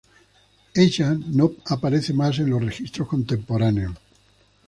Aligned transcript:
Ella 0.73 1.13
no 1.27 1.51
aparece 1.67 2.11
más 2.11 2.39
en 2.39 2.49
los 2.49 2.63
registros 2.63 3.07
contemporáneos. 3.07 3.93